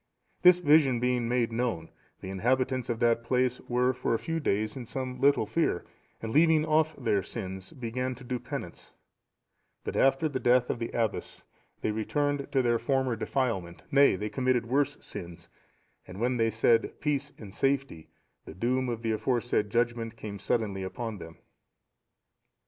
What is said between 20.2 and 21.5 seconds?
suddenly upon them.